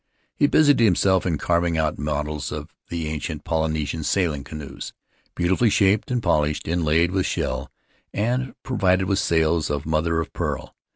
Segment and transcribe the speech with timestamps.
[0.33, 4.93] He busied himself in carving out models of the ancient Polynesian sailing canoes,
[5.35, 7.69] beautifully shaped and polished, inlaid with shell,
[8.11, 10.73] and provided with sails of mother of pearl.